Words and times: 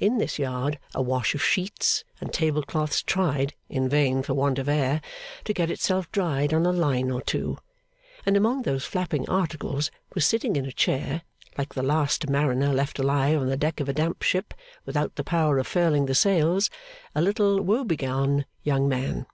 In 0.00 0.16
this 0.16 0.38
yard 0.38 0.78
a 0.94 1.02
wash 1.02 1.34
of 1.34 1.44
sheets 1.44 2.02
and 2.22 2.32
table 2.32 2.62
cloths 2.62 3.02
tried 3.02 3.52
(in 3.68 3.86
vain, 3.86 4.22
for 4.22 4.32
want 4.32 4.58
of 4.58 4.66
air) 4.66 5.02
to 5.44 5.52
get 5.52 5.70
itself 5.70 6.10
dried 6.10 6.54
on 6.54 6.64
a 6.64 6.72
line 6.72 7.10
or 7.10 7.20
two; 7.20 7.58
and 8.24 8.34
among 8.34 8.62
those 8.62 8.86
flapping 8.86 9.28
articles 9.28 9.90
was 10.14 10.24
sitting 10.24 10.56
in 10.56 10.64
a 10.64 10.72
chair, 10.72 11.20
like 11.58 11.74
the 11.74 11.82
last 11.82 12.30
mariner 12.30 12.72
left 12.72 12.98
alive 12.98 13.38
on 13.38 13.48
the 13.50 13.58
deck 13.58 13.78
of 13.78 13.90
a 13.90 13.92
damp 13.92 14.22
ship 14.22 14.54
without 14.86 15.16
the 15.16 15.22
power 15.22 15.58
of 15.58 15.66
furling 15.66 16.06
the 16.06 16.14
sails, 16.14 16.70
a 17.14 17.20
little 17.20 17.60
woe 17.60 17.84
begone 17.84 18.46
young 18.62 18.88
man. 18.88 19.26